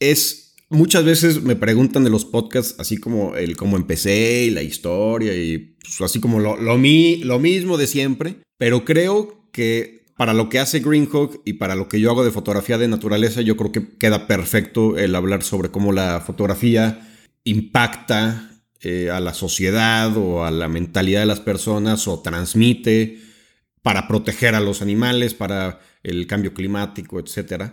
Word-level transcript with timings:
es 0.00 0.54
muchas 0.68 1.04
veces 1.04 1.42
me 1.42 1.56
preguntan 1.56 2.04
de 2.04 2.10
los 2.10 2.24
podcasts 2.24 2.76
así 2.78 2.96
como 2.96 3.36
el 3.36 3.56
cómo 3.56 3.76
empecé 3.76 4.44
y 4.44 4.50
la 4.50 4.62
historia 4.62 5.34
y 5.34 5.76
pues, 5.80 6.00
así 6.00 6.20
como 6.20 6.40
lo, 6.40 6.56
lo, 6.56 6.76
lo 6.76 7.38
mismo 7.38 7.76
de 7.76 7.86
siempre, 7.86 8.36
pero 8.58 8.84
creo 8.84 9.48
que 9.52 10.00
para 10.16 10.34
lo 10.34 10.48
que 10.48 10.58
hace 10.58 10.80
Greenhawk 10.80 11.40
y 11.46 11.54
para 11.54 11.74
lo 11.74 11.88
que 11.88 11.98
yo 11.98 12.10
hago 12.10 12.24
de 12.24 12.30
fotografía 12.30 12.76
de 12.76 12.88
naturaleza, 12.88 13.40
yo 13.40 13.56
creo 13.56 13.72
que 13.72 13.96
queda 13.96 14.26
perfecto 14.26 14.98
el 14.98 15.14
hablar 15.14 15.42
sobre 15.42 15.70
cómo 15.70 15.92
la 15.92 16.20
fotografía 16.20 17.08
impacta 17.44 18.50
eh, 18.82 19.08
a 19.10 19.18
la 19.20 19.32
sociedad 19.32 20.14
o 20.18 20.44
a 20.44 20.50
la 20.50 20.68
mentalidad 20.68 21.20
de 21.20 21.26
las 21.26 21.40
personas 21.40 22.06
o 22.06 22.20
transmite 22.20 23.18
para 23.82 24.08
proteger 24.08 24.54
a 24.54 24.60
los 24.60 24.82
animales, 24.82 25.32
para 25.32 25.80
el 26.02 26.26
cambio 26.26 26.52
climático, 26.52 27.18
etc. 27.18 27.72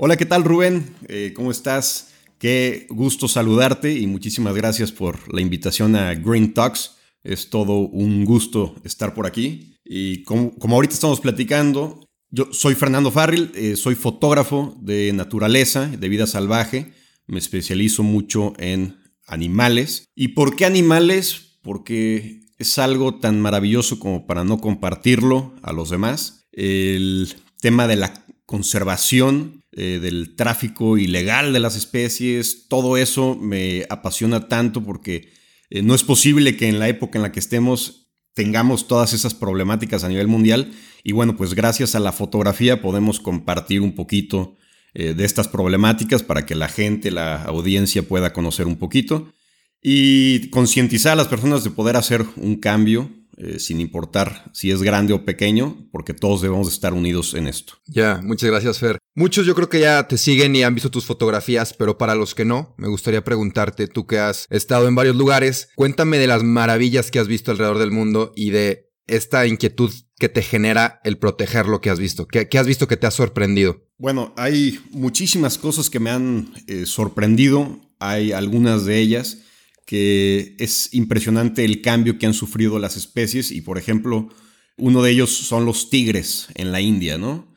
Hola, 0.00 0.16
¿qué 0.16 0.26
tal 0.26 0.44
Rubén? 0.44 0.94
Eh, 1.08 1.32
¿Cómo 1.34 1.50
estás? 1.50 2.12
Qué 2.38 2.86
gusto 2.88 3.26
saludarte 3.26 3.92
y 3.98 4.06
muchísimas 4.06 4.54
gracias 4.54 4.92
por 4.92 5.34
la 5.34 5.40
invitación 5.40 5.96
a 5.96 6.14
Green 6.14 6.54
Talks. 6.54 6.98
Es 7.24 7.50
todo 7.50 7.80
un 7.80 8.24
gusto 8.24 8.76
estar 8.84 9.12
por 9.12 9.26
aquí. 9.26 9.74
Y 9.84 10.22
como, 10.22 10.54
ahorita 10.68 10.94
estamos 10.94 11.20
platicando, 11.20 11.98
yo 12.30 12.46
soy 12.52 12.76
Fernando 12.76 13.10
Farril, 13.10 13.50
eh, 13.56 13.74
soy 13.74 13.96
fotógrafo 13.96 14.78
de 14.80 15.12
naturaleza, 15.12 15.88
de 15.88 16.08
vida 16.08 16.28
salvaje. 16.28 16.92
Me 17.26 17.40
especializo 17.40 18.04
mucho 18.04 18.52
en 18.58 19.00
animales. 19.26 20.04
¿Y 20.14 20.28
por 20.28 20.54
qué 20.54 20.64
animales? 20.64 21.58
Porque 21.60 22.42
es 22.56 22.78
algo 22.78 23.16
tan 23.16 23.40
maravilloso 23.40 23.98
como 23.98 24.28
para 24.28 24.44
no 24.44 24.60
compartirlo 24.60 25.56
a 25.60 25.72
los 25.72 25.90
demás. 25.90 26.46
El 26.52 27.34
tema 27.60 27.88
de 27.88 27.96
la 27.96 28.24
conservación, 28.46 29.57
eh, 29.80 30.00
del 30.00 30.34
tráfico 30.34 30.98
ilegal 30.98 31.52
de 31.52 31.60
las 31.60 31.76
especies, 31.76 32.66
todo 32.66 32.96
eso 32.96 33.36
me 33.36 33.86
apasiona 33.88 34.48
tanto 34.48 34.82
porque 34.82 35.30
eh, 35.70 35.82
no 35.82 35.94
es 35.94 36.02
posible 36.02 36.56
que 36.56 36.66
en 36.66 36.80
la 36.80 36.88
época 36.88 37.16
en 37.16 37.22
la 37.22 37.30
que 37.30 37.38
estemos 37.38 38.10
tengamos 38.34 38.88
todas 38.88 39.12
esas 39.12 39.34
problemáticas 39.34 40.02
a 40.02 40.08
nivel 40.08 40.26
mundial. 40.26 40.72
Y 41.04 41.12
bueno, 41.12 41.36
pues 41.36 41.54
gracias 41.54 41.94
a 41.94 42.00
la 42.00 42.10
fotografía 42.10 42.82
podemos 42.82 43.20
compartir 43.20 43.80
un 43.80 43.94
poquito 43.94 44.56
eh, 44.94 45.14
de 45.14 45.24
estas 45.24 45.46
problemáticas 45.46 46.24
para 46.24 46.44
que 46.44 46.56
la 46.56 46.68
gente, 46.68 47.12
la 47.12 47.44
audiencia 47.44 48.02
pueda 48.02 48.32
conocer 48.32 48.66
un 48.66 48.78
poquito 48.78 49.32
y 49.80 50.50
concientizar 50.50 51.12
a 51.12 51.16
las 51.16 51.28
personas 51.28 51.62
de 51.62 51.70
poder 51.70 51.94
hacer 51.94 52.24
un 52.34 52.56
cambio 52.56 53.12
sin 53.58 53.80
importar 53.80 54.50
si 54.52 54.72
es 54.72 54.82
grande 54.82 55.12
o 55.12 55.24
pequeño, 55.24 55.86
porque 55.92 56.12
todos 56.12 56.42
debemos 56.42 56.66
estar 56.66 56.92
unidos 56.92 57.34
en 57.34 57.46
esto. 57.46 57.74
Ya, 57.86 58.20
muchas 58.20 58.50
gracias 58.50 58.80
Fer. 58.80 58.97
Muchos 59.18 59.46
yo 59.46 59.56
creo 59.56 59.68
que 59.68 59.80
ya 59.80 60.06
te 60.06 60.16
siguen 60.16 60.54
y 60.54 60.62
han 60.62 60.76
visto 60.76 60.92
tus 60.92 61.04
fotografías, 61.04 61.74
pero 61.74 61.98
para 61.98 62.14
los 62.14 62.36
que 62.36 62.44
no, 62.44 62.76
me 62.78 62.86
gustaría 62.86 63.24
preguntarte, 63.24 63.88
tú 63.88 64.06
que 64.06 64.20
has 64.20 64.46
estado 64.48 64.86
en 64.86 64.94
varios 64.94 65.16
lugares, 65.16 65.70
cuéntame 65.74 66.18
de 66.18 66.28
las 66.28 66.44
maravillas 66.44 67.10
que 67.10 67.18
has 67.18 67.26
visto 67.26 67.50
alrededor 67.50 67.78
del 67.78 67.90
mundo 67.90 68.32
y 68.36 68.50
de 68.50 68.92
esta 69.08 69.44
inquietud 69.48 69.92
que 70.20 70.28
te 70.28 70.40
genera 70.40 71.00
el 71.02 71.18
proteger 71.18 71.66
lo 71.66 71.80
que 71.80 71.90
has 71.90 71.98
visto. 71.98 72.28
¿Qué, 72.28 72.48
has 72.56 72.66
visto 72.68 72.86
que 72.86 72.96
te 72.96 73.08
ha 73.08 73.10
sorprendido? 73.10 73.88
Bueno, 73.98 74.32
hay 74.36 74.78
muchísimas 74.92 75.58
cosas 75.58 75.90
que 75.90 75.98
me 75.98 76.10
han 76.10 76.54
eh, 76.68 76.86
sorprendido, 76.86 77.80
hay 77.98 78.30
algunas 78.30 78.84
de 78.84 79.00
ellas 79.00 79.38
que 79.84 80.54
es 80.60 80.94
impresionante 80.94 81.64
el 81.64 81.82
cambio 81.82 82.18
que 82.20 82.26
han 82.26 82.34
sufrido 82.34 82.78
las 82.78 82.96
especies 82.96 83.50
y 83.50 83.62
por 83.62 83.78
ejemplo 83.78 84.28
uno 84.76 85.02
de 85.02 85.10
ellos 85.10 85.30
son 85.30 85.64
los 85.64 85.90
tigres 85.90 86.46
en 86.54 86.70
la 86.70 86.80
India, 86.80 87.18
¿no? 87.18 87.52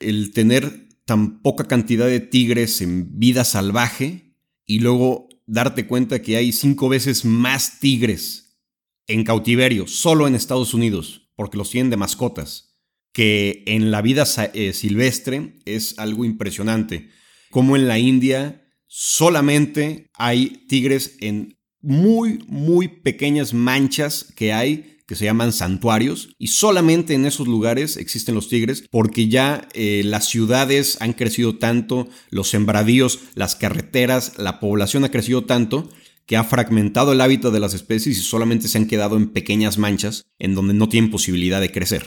El 0.00 0.32
tener 0.34 0.87
tan 1.08 1.40
poca 1.40 1.64
cantidad 1.64 2.06
de 2.06 2.20
tigres 2.20 2.82
en 2.82 3.18
vida 3.18 3.42
salvaje 3.44 4.36
y 4.66 4.80
luego 4.80 5.30
darte 5.46 5.86
cuenta 5.86 6.20
que 6.20 6.36
hay 6.36 6.52
cinco 6.52 6.90
veces 6.90 7.24
más 7.24 7.80
tigres 7.80 8.60
en 9.06 9.24
cautiverio 9.24 9.86
solo 9.86 10.28
en 10.28 10.34
Estados 10.34 10.74
Unidos 10.74 11.30
porque 11.34 11.56
los 11.56 11.70
tienen 11.70 11.88
de 11.88 11.96
mascotas 11.96 12.76
que 13.14 13.62
en 13.64 13.90
la 13.90 14.02
vida 14.02 14.24
eh, 14.52 14.74
silvestre 14.74 15.54
es 15.64 15.98
algo 15.98 16.26
impresionante. 16.26 17.08
Como 17.50 17.74
en 17.74 17.88
la 17.88 17.98
India 17.98 18.68
solamente 18.86 20.10
hay 20.12 20.66
tigres 20.68 21.16
en 21.22 21.58
muy, 21.80 22.44
muy 22.48 22.86
pequeñas 22.88 23.54
manchas 23.54 24.30
que 24.36 24.52
hay 24.52 24.97
que 25.08 25.16
se 25.16 25.24
llaman 25.24 25.54
santuarios 25.54 26.28
y 26.38 26.48
solamente 26.48 27.14
en 27.14 27.24
esos 27.24 27.48
lugares 27.48 27.96
existen 27.96 28.34
los 28.34 28.50
tigres 28.50 28.84
porque 28.90 29.28
ya 29.28 29.66
eh, 29.72 30.02
las 30.04 30.28
ciudades 30.28 30.98
han 31.00 31.14
crecido 31.14 31.56
tanto, 31.56 32.08
los 32.28 32.50
sembradíos, 32.50 33.20
las 33.34 33.56
carreteras, 33.56 34.34
la 34.36 34.60
población 34.60 35.04
ha 35.04 35.10
crecido 35.10 35.46
tanto 35.46 35.88
que 36.26 36.36
ha 36.36 36.44
fragmentado 36.44 37.12
el 37.12 37.22
hábitat 37.22 37.54
de 37.54 37.58
las 37.58 37.72
especies 37.72 38.18
y 38.18 38.20
solamente 38.20 38.68
se 38.68 38.76
han 38.76 38.86
quedado 38.86 39.16
en 39.16 39.30
pequeñas 39.30 39.78
manchas 39.78 40.26
en 40.38 40.54
donde 40.54 40.74
no 40.74 40.90
tienen 40.90 41.10
posibilidad 41.10 41.62
de 41.62 41.72
crecer. 41.72 42.04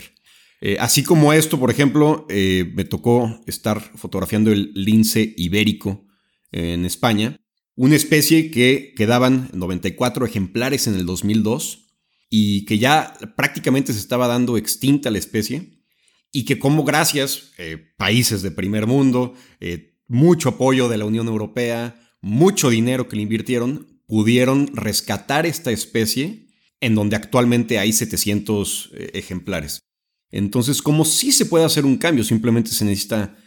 Eh, 0.61 0.77
así 0.79 1.01
como 1.01 1.33
esto, 1.33 1.59
por 1.59 1.71
ejemplo, 1.71 2.27
eh, 2.29 2.71
me 2.75 2.85
tocó 2.85 3.41
estar 3.47 3.81
fotografiando 3.97 4.51
el 4.51 4.71
lince 4.75 5.33
ibérico 5.37 6.05
en 6.51 6.85
España 6.85 7.41
una 7.75 7.95
especie 7.95 8.51
que 8.51 8.93
quedaban 8.95 9.49
94 9.53 10.25
ejemplares 10.25 10.85
en 10.85 10.93
el 10.93 11.07
2002 11.07 11.80
y 12.33 12.63
que 12.63 12.79
ya 12.79 13.13
prácticamente 13.35 13.91
se 13.91 13.99
estaba 13.99 14.25
dando 14.25 14.57
extinta 14.57 15.11
la 15.11 15.19
especie 15.19 15.83
y 16.31 16.45
que 16.45 16.57
como 16.57 16.85
gracias 16.85 17.51
eh, 17.57 17.93
países 17.97 18.41
de 18.41 18.51
primer 18.51 18.87
mundo, 18.87 19.35
eh, 19.59 19.97
mucho 20.07 20.49
apoyo 20.49 20.87
de 20.87 20.97
la 20.97 21.05
Unión 21.05 21.27
Europea, 21.27 22.09
mucho 22.21 22.69
dinero 22.69 23.09
que 23.09 23.17
le 23.17 23.23
invirtieron, 23.23 24.01
pudieron 24.07 24.71
rescatar 24.73 25.45
esta 25.45 25.71
especie 25.71 26.47
en 26.79 26.95
donde 26.95 27.17
actualmente 27.17 27.79
hay 27.79 27.91
700 27.91 28.91
eh, 28.93 29.11
ejemplares. 29.13 29.81
Entonces, 30.31 30.81
como 30.81 31.03
sí 31.03 31.33
se 31.33 31.45
puede 31.45 31.65
hacer 31.65 31.85
un 31.85 31.97
cambio, 31.97 32.23
simplemente 32.23 32.71
se 32.71 32.85
necesita 32.85 33.37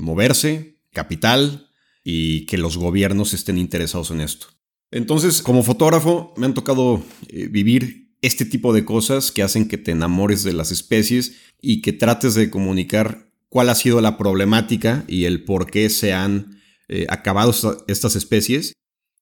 moverse, 0.00 0.80
capital, 0.92 1.70
y 2.02 2.44
que 2.46 2.58
los 2.58 2.76
gobiernos 2.76 3.32
estén 3.32 3.56
interesados 3.56 4.10
en 4.10 4.20
esto. 4.20 4.48
Entonces, 4.90 5.42
como 5.42 5.62
fotógrafo, 5.62 6.34
me 6.36 6.46
han 6.46 6.54
tocado 6.54 7.02
eh, 7.28 7.48
vivir 7.48 8.03
este 8.24 8.46
tipo 8.46 8.72
de 8.72 8.86
cosas 8.86 9.30
que 9.30 9.42
hacen 9.42 9.68
que 9.68 9.76
te 9.76 9.90
enamores 9.90 10.44
de 10.44 10.54
las 10.54 10.72
especies 10.72 11.36
y 11.60 11.82
que 11.82 11.92
trates 11.92 12.34
de 12.34 12.48
comunicar 12.48 13.30
cuál 13.50 13.68
ha 13.68 13.74
sido 13.74 14.00
la 14.00 14.16
problemática 14.16 15.04
y 15.06 15.26
el 15.26 15.44
por 15.44 15.70
qué 15.70 15.90
se 15.90 16.14
han 16.14 16.58
eh, 16.88 17.06
acabado 17.10 17.52
estas 17.86 18.16
especies. 18.16 18.72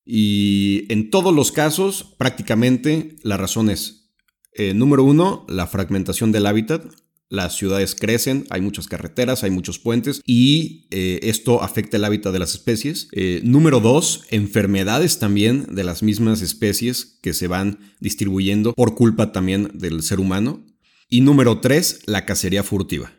Y 0.04 0.86
en 0.88 1.10
todos 1.10 1.34
los 1.34 1.50
casos, 1.50 2.14
prácticamente 2.16 3.16
la 3.22 3.36
razón 3.36 3.70
es, 3.70 4.10
eh, 4.54 4.72
número 4.72 5.02
uno, 5.02 5.44
la 5.48 5.66
fragmentación 5.66 6.30
del 6.30 6.46
hábitat 6.46 6.84
las 7.32 7.56
ciudades 7.56 7.94
crecen, 7.94 8.44
hay 8.50 8.60
muchas 8.60 8.86
carreteras, 8.86 9.42
hay 9.42 9.50
muchos 9.50 9.78
puentes 9.78 10.20
y 10.26 10.86
eh, 10.90 11.18
esto 11.22 11.62
afecta 11.62 11.96
el 11.96 12.04
hábitat 12.04 12.30
de 12.30 12.38
las 12.38 12.52
especies. 12.52 13.08
Eh, 13.12 13.40
número 13.42 13.80
dos, 13.80 14.24
enfermedades 14.28 15.18
también 15.18 15.64
de 15.74 15.82
las 15.82 16.02
mismas 16.02 16.42
especies 16.42 17.18
que 17.22 17.32
se 17.32 17.48
van 17.48 17.78
distribuyendo 18.00 18.74
por 18.74 18.94
culpa 18.94 19.32
también 19.32 19.70
del 19.72 20.02
ser 20.02 20.20
humano. 20.20 20.62
Y 21.08 21.22
número 21.22 21.60
tres, 21.60 22.00
la 22.04 22.26
cacería 22.26 22.62
furtiva. 22.62 23.14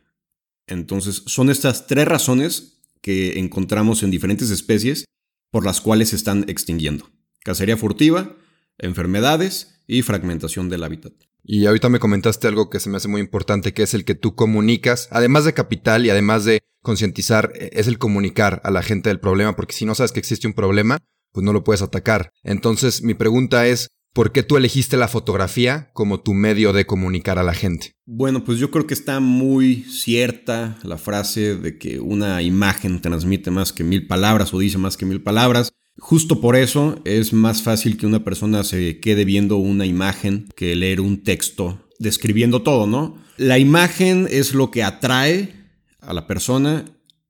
Entonces, 0.67 1.23
son 1.25 1.49
estas 1.49 1.87
tres 1.87 2.07
razones 2.07 2.83
que 3.01 3.39
encontramos 3.39 4.03
en 4.03 4.11
diferentes 4.11 4.51
especies 4.51 5.05
por 5.49 5.65
las 5.65 5.81
cuales 5.81 6.09
se 6.09 6.17
están 6.17 6.45
extinguiendo. 6.47 7.09
Cacería 7.39 7.77
furtiva, 7.77 8.37
enfermedades 8.77 9.72
y 9.93 10.01
fragmentación 10.01 10.69
del 10.69 10.83
hábitat. 10.83 11.13
Y 11.43 11.65
ahorita 11.65 11.89
me 11.89 11.99
comentaste 11.99 12.47
algo 12.47 12.69
que 12.69 12.79
se 12.79 12.89
me 12.89 12.97
hace 12.97 13.07
muy 13.07 13.21
importante, 13.21 13.73
que 13.73 13.83
es 13.83 13.93
el 13.93 14.05
que 14.05 14.15
tú 14.15 14.35
comunicas, 14.35 15.07
además 15.11 15.45
de 15.45 15.53
capital 15.53 16.05
y 16.05 16.09
además 16.09 16.45
de 16.45 16.61
concientizar, 16.81 17.51
eh, 17.55 17.69
es 17.73 17.87
el 17.87 17.97
comunicar 17.97 18.61
a 18.63 18.71
la 18.71 18.81
gente 18.81 19.09
del 19.09 19.19
problema, 19.19 19.55
porque 19.55 19.73
si 19.73 19.85
no 19.85 19.95
sabes 19.95 20.11
que 20.11 20.19
existe 20.19 20.47
un 20.47 20.53
problema, 20.53 20.99
pues 21.31 21.43
no 21.43 21.53
lo 21.53 21.63
puedes 21.63 21.81
atacar. 21.81 22.31
Entonces, 22.43 23.01
mi 23.03 23.13
pregunta 23.13 23.67
es, 23.67 23.89
¿Por 24.13 24.31
qué 24.31 24.43
tú 24.43 24.57
elegiste 24.57 24.95
la 24.95 25.07
fotografía 25.07 25.89
como 25.93 26.21
tu 26.21 26.35
medio 26.35 26.71
de 26.71 26.85
comunicar 26.85 27.39
a 27.39 27.43
la 27.43 27.55
gente? 27.55 27.93
Bueno, 28.05 28.43
pues 28.43 28.59
yo 28.59 28.69
creo 28.69 28.85
que 28.85 28.93
está 28.93 29.19
muy 29.19 29.85
cierta 29.89 30.77
la 30.83 30.99
frase 30.99 31.55
de 31.55 31.79
que 31.79 31.99
una 31.99 32.43
imagen 32.43 33.01
transmite 33.01 33.49
más 33.49 33.73
que 33.73 33.83
mil 33.83 34.05
palabras 34.05 34.53
o 34.53 34.59
dice 34.59 34.77
más 34.77 34.97
que 34.97 35.07
mil 35.07 35.23
palabras. 35.23 35.71
Justo 35.97 36.41
por 36.41 36.55
eso 36.55 36.99
es 37.05 37.33
más 37.33 37.61
fácil 37.61 37.97
que 37.97 38.07
una 38.07 38.23
persona 38.23 38.63
se 38.63 38.99
quede 38.99 39.25
viendo 39.25 39.57
una 39.57 39.85
imagen 39.85 40.49
que 40.55 40.75
leer 40.75 41.01
un 41.01 41.23
texto 41.23 41.79
describiendo 41.99 42.63
todo, 42.63 42.87
¿no? 42.87 43.17
La 43.37 43.59
imagen 43.59 44.27
es 44.29 44.53
lo 44.53 44.71
que 44.71 44.83
atrae 44.83 45.53
a 46.01 46.13
la 46.13 46.27
persona 46.27 46.85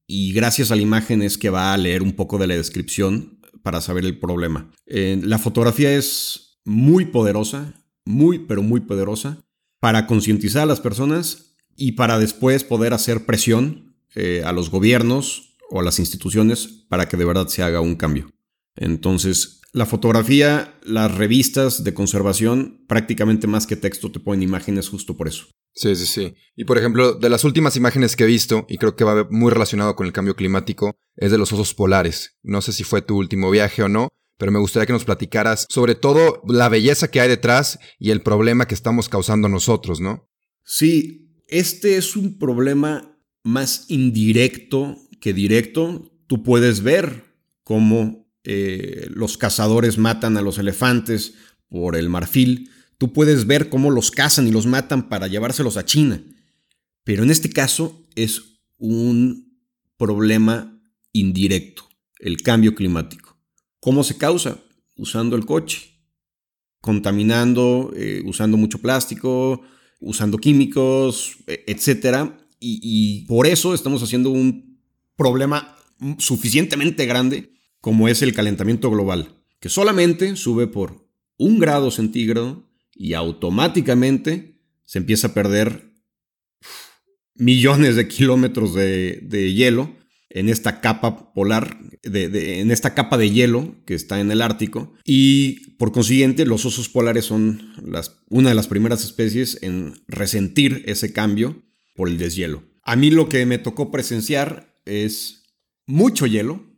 y 0.08 0.34
gracias 0.34 0.72
a 0.72 0.76
la 0.76 0.82
imagen 0.82 1.22
es 1.22 1.38
que 1.38 1.50
va 1.50 1.74
a 1.74 1.78
leer 1.78 2.04
un 2.04 2.14
poco 2.14 2.38
de 2.38 2.48
la 2.48 2.56
descripción 2.56 3.40
para 3.64 3.82
saber 3.82 4.06
el 4.06 4.20
problema. 4.20 4.72
Eh, 4.86 5.20
la 5.24 5.40
fotografía 5.40 5.96
es 5.96 6.60
muy 6.66 7.06
poderosa, 7.06 7.74
muy, 8.06 8.40
pero 8.40 8.64
muy 8.64 8.82
poderosa, 8.82 9.40
para 9.80 10.08
concientizar 10.08 10.64
a 10.64 10.68
las 10.68 10.82
personas 10.82 11.56
y 11.76 11.94
para 11.94 12.20
después 12.20 12.64
poder 12.64 12.94
hacer 12.94 13.26
presión 13.26 13.96
eh, 14.16 14.44
a 14.46 14.52
los 14.52 14.70
gobiernos 14.70 15.56
o 15.70 15.80
a 15.80 15.84
las 15.84 16.00
instituciones 16.00 16.68
para 16.90 17.08
que 17.08 17.18
de 17.18 17.26
verdad 17.26 17.48
se 17.48 17.64
haga 17.64 17.82
un 17.82 17.96
cambio. 17.96 18.30
Entonces, 18.76 19.62
la 19.74 19.86
fotografía, 19.86 20.80
las 20.84 21.16
revistas 21.16 21.84
de 21.84 21.94
conservación, 21.94 22.84
prácticamente 22.88 23.48
más 23.48 23.66
que 23.66 23.76
texto 23.76 24.12
te 24.12 24.20
ponen 24.20 24.44
imágenes 24.44 24.90
justo 24.90 25.18
por 25.18 25.28
eso. 25.28 25.48
Sí, 25.74 25.96
sí, 25.96 26.06
sí. 26.06 26.36
Y 26.56 26.66
por 26.66 26.78
ejemplo, 26.78 27.14
de 27.16 27.30
las 27.30 27.44
últimas 27.44 27.76
imágenes 27.76 28.16
que 28.16 28.24
he 28.24 28.28
visto, 28.28 28.66
y 28.70 28.78
creo 28.78 28.96
que 28.96 29.04
va 29.04 29.28
muy 29.32 29.52
relacionado 29.52 29.96
con 29.96 30.06
el 30.06 30.14
cambio 30.14 30.36
climático, 30.36 30.96
es 31.16 31.32
de 31.32 31.40
los 31.40 31.52
osos 31.52 31.74
polares. 31.74 32.38
No 32.44 32.62
sé 32.62 32.74
si 32.74 32.84
fue 32.84 33.02
tu 33.02 33.18
último 33.18 33.50
viaje 33.50 33.82
o 33.82 33.90
no, 33.90 34.10
pero 34.38 34.52
me 34.52 34.60
gustaría 34.60 34.86
que 34.86 34.94
nos 34.94 35.06
platicaras 35.06 35.66
sobre 35.70 35.96
todo 35.96 36.44
la 36.48 36.70
belleza 36.70 37.10
que 37.10 37.22
hay 37.22 37.30
detrás 37.30 37.80
y 37.98 38.12
el 38.12 38.22
problema 38.22 38.68
que 38.68 38.76
estamos 38.76 39.10
causando 39.10 39.50
nosotros, 39.50 40.00
¿no? 40.00 40.30
Sí, 40.64 41.40
este 41.48 41.98
es 41.98 42.16
un 42.16 42.38
problema 42.38 43.20
más 43.44 43.86
indirecto 43.90 44.98
que 45.20 45.34
directo. 45.34 46.12
Tú 46.28 46.44
puedes 46.44 46.84
ver 46.84 47.24
cómo 47.64 48.23
eh, 48.44 49.08
los 49.10 49.38
cazadores 49.38 49.98
matan 49.98 50.38
a 50.38 50.42
los 50.42 50.58
elefantes 50.58 51.36
por 51.70 51.96
el 51.96 52.10
marfil. 52.10 52.70
Tú 52.98 53.14
puedes 53.14 53.48
ver 53.48 53.70
cómo 53.70 53.90
los 53.90 54.12
cazan 54.12 54.48
y 54.48 54.52
los 54.52 54.66
matan 54.66 55.10
para 55.10 55.28
llevárselos 55.28 55.78
a 55.78 55.86
China. 55.86 56.22
Pero 57.04 57.24
en 57.24 57.32
este 57.32 57.50
caso 57.50 58.06
es 58.16 58.42
un 58.78 59.60
problema 59.98 60.82
indirecto, 61.12 61.88
el 62.20 62.42
cambio 62.42 62.76
climático. 62.76 63.38
¿Cómo 63.80 64.04
se 64.04 64.18
causa? 64.18 64.60
Usando 64.96 65.36
el 65.36 65.46
coche, 65.46 66.00
contaminando, 66.82 67.94
eh, 67.96 68.22
usando 68.26 68.58
mucho 68.58 68.80
plástico, 68.80 69.62
usando 70.00 70.38
químicos, 70.38 71.38
e, 71.48 71.64
etc. 71.68 72.32
Y, 72.60 72.80
y 72.82 73.26
por 73.26 73.48
eso 73.48 73.74
estamos 73.74 74.04
haciendo 74.04 74.30
un 74.30 74.80
problema 75.16 75.76
suficientemente 76.18 77.06
grande 77.06 77.54
como 77.84 78.08
es 78.08 78.22
el 78.22 78.32
calentamiento 78.34 78.90
global, 78.90 79.44
que 79.60 79.68
solamente 79.68 80.38
sube 80.38 80.68
por 80.68 81.06
un 81.38 81.60
grado 81.60 81.92
centígrado 81.92 82.66
y 82.96 83.12
automáticamente 83.12 84.58
se 84.86 85.00
empieza 85.00 85.28
a 85.28 85.34
perder 85.34 85.92
millones 87.36 87.98
de 87.98 88.08
kilómetros 88.08 88.74
de, 88.74 89.54
hielo 89.54 89.98
en 90.30 90.48
esta 90.48 90.80
capa 90.80 91.34
polar, 91.34 91.78
de, 92.04 92.62
en 92.62 92.72
esta 92.72 92.94
capa 92.96 93.18
de 93.18 93.32
hielo 93.32 93.76
que 93.86 93.96
está 93.96 94.22
en 94.22 94.32
el 94.32 94.42
Ártico. 94.42 94.94
Y 95.04 95.72
por 95.76 95.92
consiguiente, 95.92 96.46
los 96.46 96.66
osos 96.66 96.88
polares 96.88 97.26
son 97.26 97.74
una 98.30 98.48
de 98.48 98.56
las 98.56 98.68
primeras 98.68 99.04
especies 99.04 99.60
en 99.62 100.02
resentir 100.08 100.84
ese 100.86 101.12
cambio 101.12 101.62
por 101.96 102.08
el 102.08 102.18
deshielo. 102.18 102.64
A 102.84 102.96
mí 102.96 103.12
lo 103.12 103.28
que 103.28 103.46
me 103.46 103.58
tocó 103.58 103.92
presenciar 103.92 104.80
es 104.86 105.44
mucho 105.86 106.28
hielo. 106.28 106.73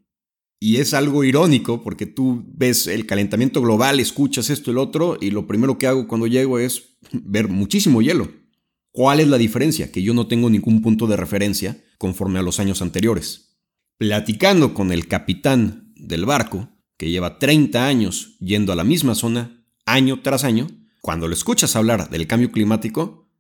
Y 0.66 0.78
es 0.78 0.96
algo 0.96 1.24
irónico 1.24 1.84
porque 1.84 2.08
tú 2.08 2.44
ves 2.48 2.88
el 2.88 3.06
calentamiento 3.06 3.62
global, 3.62 4.00
escuchas 4.00 4.50
esto 4.50 4.72
el 4.72 4.80
otro, 4.80 5.16
y 5.22 5.30
lo 5.30 5.46
primero 5.46 5.78
que 5.78 5.86
hago 5.86 6.08
cuando 6.08 6.26
llego 6.26 6.58
es 6.58 6.98
ver 7.12 7.50
muchísimo 7.50 8.02
hielo. 8.02 8.32
¿Cuál 8.90 9.20
es 9.20 9.28
la 9.28 9.38
diferencia? 9.38 9.92
Que 9.92 10.02
yo 10.02 10.16
no 10.16 10.26
tengo 10.26 10.50
ningún 10.50 10.82
punto 10.82 11.06
de 11.06 11.18
referencia 11.18 11.84
conforme 12.00 12.40
a 12.40 12.42
los 12.42 12.60
años 12.60 12.82
anteriores. 12.82 13.60
Platicando 14.00 14.74
con 14.74 14.92
el 14.92 15.08
capitán 15.08 15.94
del 15.98 16.26
barco, 16.26 16.68
que 16.98 17.12
lleva 17.12 17.38
30 17.38 17.86
años 17.86 18.36
yendo 18.40 18.74
a 18.74 18.76
la 18.76 18.84
misma 18.84 19.14
zona, 19.14 19.68
año 19.86 20.24
tras 20.24 20.44
año, 20.44 20.66
cuando 21.00 21.28
lo 21.28 21.36
escuchas 21.36 21.76
hablar 21.76 22.10
del 22.10 22.26
cambio 22.26 22.52
climático, 22.52 23.32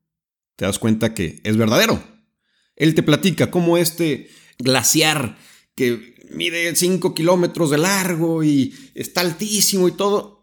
te 0.58 0.66
das 0.66 0.78
cuenta 0.78 1.16
que 1.16 1.42
es 1.44 1.58
verdadero. 1.58 2.04
Él 2.76 2.94
te 2.94 3.02
platica 3.02 3.50
cómo 3.50 3.78
este 3.78 4.30
glaciar 4.60 5.40
que 5.76 6.15
mide 6.32 6.76
5 6.76 7.14
kilómetros 7.14 7.70
de 7.72 7.78
largo 7.78 8.44
y 8.44 8.74
está 8.94 9.22
altísimo 9.22 9.88
y 9.88 9.92
todo, 9.92 10.36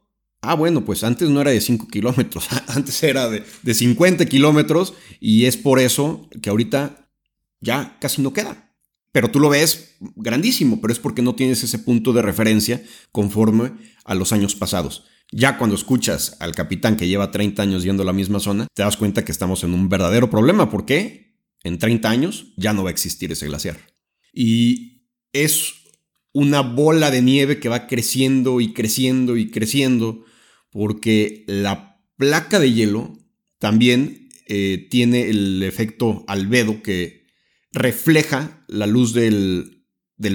Ah, 0.44 0.54
bueno, 0.54 0.84
pues 0.84 1.04
antes 1.04 1.28
no 1.28 1.40
era 1.40 1.52
de 1.52 1.60
5 1.60 1.86
kilómetros, 1.86 2.48
antes 2.66 3.00
era 3.04 3.28
de, 3.28 3.44
de 3.62 3.74
50 3.74 4.26
kilómetros 4.26 4.94
y 5.20 5.44
es 5.44 5.56
por 5.56 5.78
eso 5.78 6.28
que 6.42 6.50
ahorita 6.50 7.08
ya 7.60 7.96
casi 8.00 8.22
no 8.22 8.32
queda. 8.32 8.74
Pero 9.12 9.30
tú 9.30 9.38
lo 9.38 9.50
ves 9.50 9.94
grandísimo, 10.00 10.80
pero 10.80 10.92
es 10.92 10.98
porque 10.98 11.22
no 11.22 11.34
tienes 11.34 11.62
ese 11.62 11.78
punto 11.78 12.12
de 12.12 12.22
referencia 12.22 12.82
conforme 13.12 13.72
a 14.04 14.14
los 14.14 14.32
años 14.32 14.56
pasados. 14.56 15.04
Ya 15.30 15.58
cuando 15.58 15.76
escuchas 15.76 16.36
al 16.40 16.54
capitán 16.54 16.96
que 16.96 17.06
lleva 17.06 17.30
30 17.30 17.62
años 17.62 17.84
yendo 17.84 18.02
a 18.02 18.06
la 18.06 18.12
misma 18.12 18.40
zona, 18.40 18.66
te 18.74 18.82
das 18.82 18.96
cuenta 18.96 19.24
que 19.24 19.32
estamos 19.32 19.64
en 19.64 19.74
un 19.74 19.88
verdadero 19.88 20.28
problema. 20.28 20.70
porque 20.70 21.36
En 21.62 21.78
30 21.78 22.10
años 22.10 22.46
ya 22.56 22.72
no 22.72 22.82
va 22.82 22.90
a 22.90 22.92
existir 22.92 23.30
ese 23.30 23.46
glaciar. 23.46 23.78
Y 24.32 24.91
es 25.32 25.74
una 26.32 26.60
bola 26.62 27.10
de 27.10 27.22
nieve 27.22 27.60
que 27.60 27.68
va 27.68 27.86
creciendo 27.86 28.60
y 28.60 28.72
creciendo 28.72 29.36
y 29.36 29.50
creciendo 29.50 30.24
porque 30.70 31.44
la 31.46 32.00
placa 32.16 32.58
de 32.58 32.72
hielo 32.72 33.18
también 33.58 34.30
eh, 34.46 34.88
tiene 34.90 35.28
el 35.28 35.62
efecto 35.62 36.24
albedo 36.26 36.82
que 36.82 37.26
refleja 37.72 38.64
la 38.68 38.86
luz 38.86 39.12
del, 39.12 39.84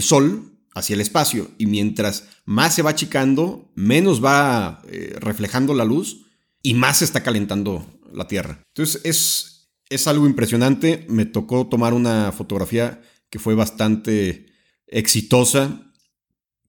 sol 0.01 0.59
hacia 0.73 0.93
el 0.93 1.01
espacio 1.01 1.49
y 1.57 1.65
mientras 1.65 2.27
más 2.45 2.75
se 2.75 2.83
va 2.83 2.91
achicando, 2.91 3.71
menos 3.75 4.23
va 4.23 4.81
eh, 4.89 5.15
reflejando 5.19 5.73
la 5.73 5.85
luz 5.85 6.25
y 6.61 6.73
más 6.73 6.99
se 6.99 7.05
está 7.05 7.23
calentando 7.23 7.85
la 8.13 8.27
Tierra. 8.27 8.61
Entonces 8.75 9.01
es, 9.03 9.69
es 9.89 10.07
algo 10.07 10.27
impresionante. 10.27 11.05
Me 11.09 11.25
tocó 11.25 11.67
tomar 11.67 11.93
una 11.93 12.31
fotografía 12.31 13.01
que 13.29 13.39
fue 13.39 13.55
bastante 13.55 14.46
exitosa, 14.87 15.91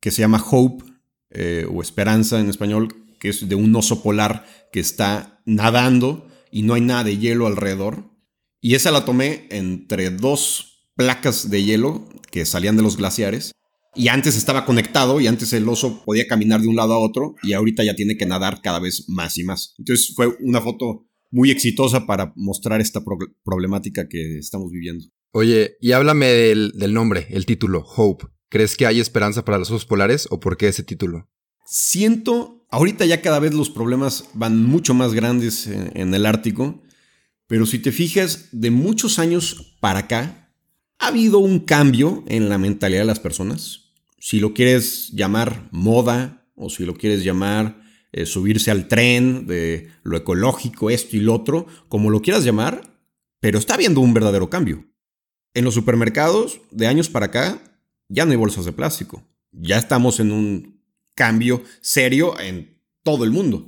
que 0.01 0.11
se 0.11 0.23
llama 0.23 0.45
Hope 0.51 0.85
eh, 1.31 1.67
o 1.71 1.83
Esperanza 1.83 2.41
en 2.41 2.49
español, 2.49 2.95
que 3.19 3.31
es 3.31 3.49
de 3.49 3.55
un 3.55 3.75
oso 3.75 4.03
polar 4.03 4.47
que 4.73 4.81
está 4.81 5.41
nadando 5.45 6.29
y 6.51 6.63
no 6.63 6.75
hay 6.75 6.81
nada 6.81 7.05
de 7.05 7.19
hielo 7.19 7.47
alrededor. 7.47 8.11
Y 8.61 8.75
esa 8.75 8.91
la 8.91 9.05
tomé 9.05 9.47
entre 9.51 10.11
dos 10.11 10.91
placas 10.97 11.51
de 11.51 11.63
hielo 11.63 12.09
que 12.31 12.45
salían 12.45 12.77
de 12.77 12.83
los 12.83 12.97
glaciares. 12.97 13.53
Y 13.95 14.09
antes 14.09 14.37
estaba 14.37 14.65
conectado 14.65 15.21
y 15.21 15.27
antes 15.27 15.53
el 15.53 15.69
oso 15.69 16.05
podía 16.05 16.29
caminar 16.29 16.61
de 16.61 16.69
un 16.69 16.77
lado 16.77 16.95
a 16.95 16.99
otro 16.99 17.35
y 17.43 17.53
ahorita 17.53 17.85
ya 17.85 17.95
tiene 17.95 18.17
que 18.17 18.27
nadar 18.27 18.61
cada 18.63 18.79
vez 18.79 19.09
más 19.09 19.39
y 19.39 19.45
más. 19.45 19.75
Entonces 19.79 20.13
fue 20.15 20.29
una 20.41 20.61
foto 20.61 21.09
muy 21.31 21.51
exitosa 21.51 22.07
para 22.07 22.33
mostrar 22.37 22.81
esta 22.81 23.03
problemática 23.45 24.09
que 24.09 24.39
estamos 24.39 24.71
viviendo. 24.71 25.07
Oye, 25.31 25.77
y 25.81 25.93
háblame 25.93 26.27
del, 26.27 26.95
nombre, 26.95 27.27
el 27.31 27.45
título, 27.45 27.85
Hope. 27.85 28.27
¿Crees 28.49 28.77
que 28.77 28.87
hay 28.87 28.99
esperanza 28.99 29.45
para 29.45 29.59
los 29.59 29.71
osos 29.71 29.85
polares 29.85 30.27
o 30.31 30.41
por 30.41 30.57
qué 30.57 30.69
ese 30.69 30.83
título? 30.83 31.29
Siento, 31.67 32.67
ahorita 32.71 33.05
ya 33.05 33.21
cada 33.21 33.39
vez 33.39 33.53
los 33.53 33.69
problemas 33.69 34.31
van 34.33 34.65
mucho 34.65 34.95
más 34.95 35.13
grandes 35.13 35.67
en, 35.67 36.15
el 36.15 36.25
Ártico, 36.25 36.83
pero 37.47 37.67
si 37.67 37.79
te 37.79 37.93
fijas, 37.93 38.49
de 38.53 38.71
muchos 38.71 39.19
años 39.19 39.77
para 39.81 40.01
acá, 40.01 40.51
ha 40.99 41.09
habido 41.09 41.39
un 41.39 41.61
cambio 41.61 42.25
en 42.27 42.49
la 42.49 42.57
mentalidad 42.57 43.01
de 43.01 43.07
las 43.07 43.21
personas. 43.21 43.93
Si 44.19 44.41
lo 44.41 44.55
quieres 44.55 45.11
llamar 45.13 45.69
moda 45.71 46.49
o 46.55 46.71
si 46.71 46.87
lo 46.87 46.95
quieres 46.95 47.23
llamar 47.23 47.83
eh, 48.13 48.25
subirse 48.25 48.71
al 48.71 48.89
tren 48.89 49.47
de 49.47 49.91
lo 50.03 50.17
ecológico, 50.17 50.89
esto 50.89 51.17
y 51.17 51.21
lo 51.21 51.35
otro, 51.35 51.67
como 51.89 52.09
lo 52.09 52.23
quieras 52.23 52.45
llamar, 52.45 52.99
pero 53.41 53.59
está 53.59 53.75
habiendo 53.75 54.01
un 54.01 54.15
verdadero 54.15 54.49
cambio. 54.49 54.89
En 55.55 55.65
los 55.65 55.75
supermercados, 55.75 56.61
de 56.71 56.87
años 56.87 57.09
para 57.09 57.27
acá, 57.27 57.63
ya 58.09 58.25
no 58.25 58.33
hay 58.33 58.37
bolsas 58.37 58.65
de 58.65 58.73
plástico. 58.73 59.23
Ya 59.53 59.79
estamos 59.79 60.21
en 60.21 60.33
un 60.33 60.83
cambio 61.15 61.63
serio 61.81 62.39
en 62.39 62.81
todo 63.03 63.25
el 63.25 63.31
mundo. 63.31 63.67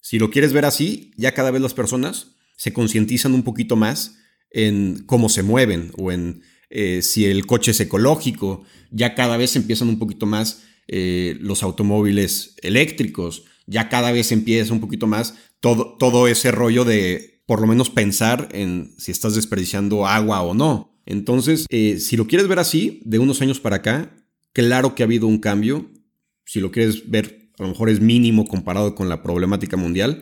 Si 0.00 0.18
lo 0.18 0.30
quieres 0.30 0.52
ver 0.52 0.64
así, 0.64 1.12
ya 1.16 1.32
cada 1.32 1.50
vez 1.50 1.62
las 1.62 1.74
personas 1.74 2.36
se 2.56 2.72
concientizan 2.72 3.34
un 3.34 3.42
poquito 3.42 3.76
más 3.76 4.18
en 4.50 5.04
cómo 5.06 5.28
se 5.28 5.42
mueven 5.42 5.92
o 5.96 6.12
en 6.12 6.42
eh, 6.68 7.02
si 7.02 7.26
el 7.26 7.46
coche 7.46 7.72
es 7.72 7.80
ecológico, 7.80 8.64
ya 8.90 9.14
cada 9.14 9.36
vez 9.36 9.56
empiezan 9.56 9.88
un 9.88 9.98
poquito 9.98 10.26
más 10.26 10.62
eh, 10.88 11.36
los 11.40 11.62
automóviles 11.62 12.54
eléctricos, 12.62 13.44
ya 13.66 13.88
cada 13.88 14.12
vez 14.12 14.32
empieza 14.32 14.72
un 14.72 14.80
poquito 14.80 15.06
más 15.06 15.34
todo, 15.60 15.96
todo 15.98 16.28
ese 16.28 16.50
rollo 16.50 16.84
de 16.84 17.29
por 17.50 17.60
lo 17.60 17.66
menos 17.66 17.90
pensar 17.90 18.48
en 18.52 18.94
si 18.96 19.10
estás 19.10 19.34
desperdiciando 19.34 20.06
agua 20.06 20.40
o 20.42 20.54
no. 20.54 20.96
Entonces, 21.04 21.66
eh, 21.68 21.98
si 21.98 22.16
lo 22.16 22.28
quieres 22.28 22.46
ver 22.46 22.60
así, 22.60 23.02
de 23.04 23.18
unos 23.18 23.42
años 23.42 23.58
para 23.58 23.74
acá, 23.74 24.14
claro 24.52 24.94
que 24.94 25.02
ha 25.02 25.06
habido 25.06 25.26
un 25.26 25.38
cambio. 25.38 25.90
Si 26.44 26.60
lo 26.60 26.70
quieres 26.70 27.10
ver, 27.10 27.50
a 27.58 27.64
lo 27.64 27.70
mejor 27.70 27.90
es 27.90 28.00
mínimo 28.00 28.46
comparado 28.46 28.94
con 28.94 29.08
la 29.08 29.24
problemática 29.24 29.76
mundial, 29.76 30.20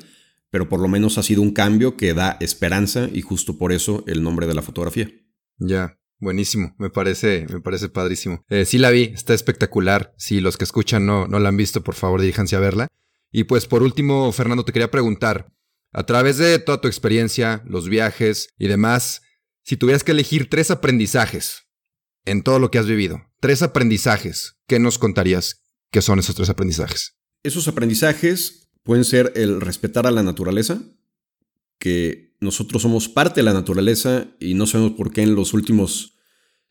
pero 0.48 0.70
por 0.70 0.80
lo 0.80 0.88
menos 0.88 1.18
ha 1.18 1.22
sido 1.22 1.42
un 1.42 1.50
cambio 1.50 1.98
que 1.98 2.14
da 2.14 2.38
esperanza 2.40 3.10
y 3.12 3.20
justo 3.20 3.58
por 3.58 3.72
eso 3.74 4.04
el 4.06 4.22
nombre 4.22 4.46
de 4.46 4.54
la 4.54 4.62
fotografía. 4.62 5.10
Ya, 5.58 5.98
buenísimo, 6.20 6.74
me 6.78 6.88
parece, 6.88 7.44
me 7.52 7.60
parece 7.60 7.90
padrísimo. 7.90 8.42
Eh, 8.48 8.64
sí 8.64 8.78
la 8.78 8.88
vi, 8.88 9.02
está 9.02 9.34
espectacular. 9.34 10.14
Si 10.16 10.40
los 10.40 10.56
que 10.56 10.64
escuchan 10.64 11.04
no, 11.04 11.28
no 11.28 11.38
la 11.40 11.50
han 11.50 11.58
visto, 11.58 11.84
por 11.84 11.94
favor 11.94 12.22
diríjanse 12.22 12.56
a 12.56 12.60
verla. 12.60 12.88
Y 13.30 13.44
pues 13.44 13.66
por 13.66 13.82
último, 13.82 14.32
Fernando, 14.32 14.64
te 14.64 14.72
quería 14.72 14.90
preguntar, 14.90 15.52
a 15.92 16.04
través 16.04 16.38
de 16.38 16.58
toda 16.58 16.80
tu 16.80 16.88
experiencia, 16.88 17.62
los 17.66 17.88
viajes 17.88 18.54
y 18.58 18.68
demás, 18.68 19.22
si 19.62 19.76
tuvieras 19.76 20.04
que 20.04 20.12
elegir 20.12 20.48
tres 20.50 20.70
aprendizajes 20.70 21.64
en 22.24 22.42
todo 22.42 22.58
lo 22.58 22.70
que 22.70 22.78
has 22.78 22.86
vivido, 22.86 23.22
tres 23.40 23.62
aprendizajes, 23.62 24.56
¿qué 24.66 24.78
nos 24.78 24.98
contarías 24.98 25.62
que 25.90 26.02
son 26.02 26.18
esos 26.18 26.34
tres 26.34 26.48
aprendizajes? 26.48 27.16
Esos 27.42 27.68
aprendizajes 27.68 28.68
pueden 28.82 29.04
ser 29.04 29.32
el 29.36 29.60
respetar 29.60 30.06
a 30.06 30.10
la 30.10 30.22
naturaleza, 30.22 30.82
que 31.78 32.36
nosotros 32.40 32.82
somos 32.82 33.08
parte 33.08 33.40
de 33.40 33.44
la 33.44 33.52
naturaleza 33.52 34.28
y 34.40 34.54
no 34.54 34.66
sabemos 34.66 34.92
por 34.92 35.12
qué 35.12 35.22
en 35.22 35.34
los 35.34 35.54
últimos 35.54 36.18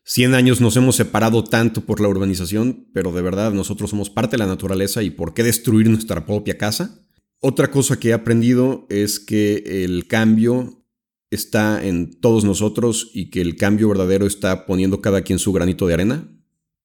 100 0.04 0.34
años 0.34 0.60
nos 0.60 0.74
hemos 0.76 0.96
separado 0.96 1.44
tanto 1.44 1.84
por 1.84 2.00
la 2.00 2.08
urbanización, 2.08 2.88
pero 2.94 3.12
de 3.12 3.20
verdad 3.20 3.52
nosotros 3.52 3.90
somos 3.90 4.08
parte 4.08 4.32
de 4.32 4.38
la 4.38 4.46
naturaleza 4.46 5.02
y 5.02 5.10
por 5.10 5.34
qué 5.34 5.42
destruir 5.42 5.88
nuestra 5.88 6.24
propia 6.24 6.56
casa. 6.56 7.06
Otra 7.40 7.70
cosa 7.70 7.98
que 8.00 8.08
he 8.08 8.12
aprendido 8.12 8.86
es 8.90 9.20
que 9.20 9.84
el 9.84 10.06
cambio 10.06 10.84
está 11.30 11.84
en 11.86 12.18
todos 12.20 12.44
nosotros 12.44 13.10
y 13.14 13.30
que 13.30 13.40
el 13.40 13.56
cambio 13.56 13.88
verdadero 13.88 14.26
está 14.26 14.66
poniendo 14.66 15.00
cada 15.00 15.22
quien 15.22 15.38
su 15.38 15.52
granito 15.52 15.86
de 15.86 15.94
arena. 15.94 16.28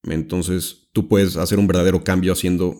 Entonces 0.03 0.89
tú 0.91 1.07
puedes 1.07 1.37
hacer 1.37 1.59
un 1.59 1.67
verdadero 1.67 2.03
cambio 2.03 2.33
haciendo 2.33 2.77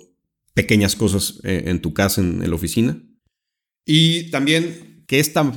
pequeñas 0.53 0.96
cosas 0.96 1.39
eh, 1.44 1.63
en 1.68 1.82
tu 1.82 1.94
casa, 1.94 2.22
en 2.22 2.48
la 2.48 2.56
oficina. 2.56 3.01
Y 3.86 4.30
también 4.30 5.03
que 5.08 5.20
esta 5.20 5.51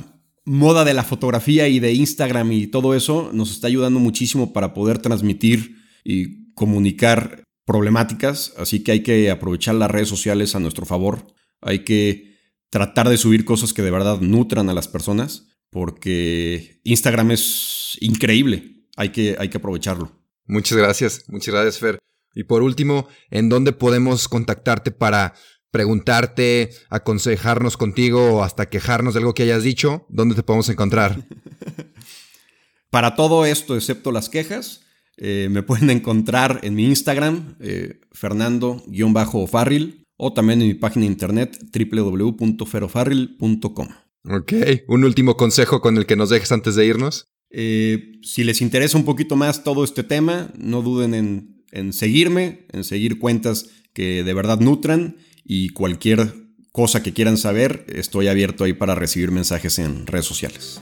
moda 0.45 0.85
de 0.85 0.93
la 0.93 1.03
fotografía 1.03 1.67
y 1.67 1.79
de 1.79 1.93
Instagram 1.93 2.51
y 2.53 2.67
todo 2.67 2.95
eso 2.95 3.31
nos 3.33 3.51
está 3.51 3.67
ayudando 3.67 3.99
muchísimo 3.99 4.53
para 4.53 4.73
poder 4.73 4.99
transmitir 4.99 5.75
y 6.03 6.53
comunicar 6.53 7.43
problemáticas, 7.65 8.53
así 8.57 8.81
que 8.81 8.93
hay 8.93 9.03
que 9.03 9.29
aprovechar 9.29 9.75
las 9.75 9.91
redes 9.91 10.07
sociales 10.07 10.55
a 10.55 10.59
nuestro 10.59 10.85
favor, 10.85 11.35
hay 11.61 11.83
que 11.83 12.37
tratar 12.69 13.09
de 13.09 13.17
subir 13.17 13.45
cosas 13.45 13.73
que 13.73 13.81
de 13.81 13.91
verdad 13.91 14.19
nutran 14.19 14.69
a 14.69 14.73
las 14.73 14.87
personas, 14.87 15.47
porque 15.69 16.79
Instagram 16.83 17.31
es 17.31 17.97
increíble, 18.01 18.85
hay 18.95 19.09
que, 19.09 19.35
hay 19.39 19.49
que 19.49 19.57
aprovecharlo. 19.57 20.21
Muchas 20.45 20.77
gracias, 20.77 21.25
muchas 21.27 21.53
gracias 21.53 21.79
Fer. 21.79 21.99
Y 22.33 22.43
por 22.43 22.61
último, 22.61 23.07
¿en 23.31 23.49
dónde 23.49 23.73
podemos 23.73 24.27
contactarte 24.27 24.91
para 24.91 25.33
preguntarte, 25.71 26.71
aconsejarnos 26.89 27.77
contigo 27.77 28.35
o 28.35 28.43
hasta 28.43 28.69
quejarnos 28.69 29.13
de 29.13 29.19
algo 29.19 29.33
que 29.33 29.43
hayas 29.43 29.63
dicho, 29.63 30.05
¿dónde 30.09 30.35
te 30.35 30.43
podemos 30.43 30.69
encontrar? 30.69 31.27
Para 32.89 33.15
todo 33.15 33.45
esto, 33.45 33.75
excepto 33.75 34.11
las 34.11 34.29
quejas, 34.29 34.85
eh, 35.17 35.49
me 35.51 35.63
pueden 35.63 35.89
encontrar 35.89 36.61
en 36.63 36.75
mi 36.75 36.85
Instagram, 36.85 37.57
eh, 37.59 37.99
Fernando-Farril, 38.11 40.06
o 40.17 40.33
también 40.33 40.61
en 40.61 40.67
mi 40.67 40.73
página 40.73 41.05
de 41.05 41.11
internet 41.11 41.57
www.ferofarril.com. 41.71 43.87
Ok, 44.29 44.51
un 44.87 45.05
último 45.05 45.37
consejo 45.37 45.79
con 45.79 45.95
el 45.97 46.05
que 46.05 46.17
nos 46.17 46.29
dejes 46.29 46.51
antes 46.51 46.75
de 46.75 46.85
irnos. 46.85 47.29
Eh, 47.49 48.19
si 48.23 48.43
les 48.43 48.61
interesa 48.61 48.97
un 48.97 49.05
poquito 49.05 49.37
más 49.37 49.63
todo 49.63 49.85
este 49.85 50.03
tema, 50.03 50.51
no 50.57 50.81
duden 50.81 51.13
en, 51.13 51.63
en 51.71 51.93
seguirme, 51.93 52.67
en 52.73 52.83
seguir 52.83 53.19
cuentas 53.19 53.69
que 53.93 54.23
de 54.23 54.33
verdad 54.33 54.59
nutran 54.59 55.15
y 55.45 55.69
cualquier 55.69 56.33
cosa 56.71 57.01
que 57.01 57.13
quieran 57.13 57.37
saber, 57.37 57.85
estoy 57.89 58.27
abierto 58.27 58.65
ahí 58.65 58.73
para 58.73 58.95
recibir 58.95 59.31
mensajes 59.31 59.79
en 59.79 60.05
redes 60.05 60.25
sociales. 60.25 60.81